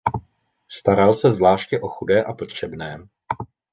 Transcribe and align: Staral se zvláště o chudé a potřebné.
Staral 0.71 1.13
se 1.13 1.31
zvláště 1.31 1.79
o 1.79 1.87
chudé 1.87 2.23
a 2.23 2.33
potřebné. 2.33 3.07